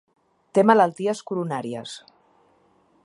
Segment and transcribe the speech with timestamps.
[0.57, 1.95] Té malalties coronàries.